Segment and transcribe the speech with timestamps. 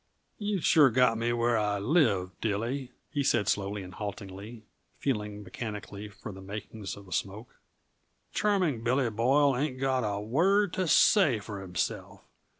[0.39, 4.63] "You've sure got me where I live, Dilly," he said slowly and haltingly,
[4.97, 7.59] feeling mechanically for the makings of a smoke.
[8.33, 12.23] "Charming Billy Boyle ain't got a word to say for himself.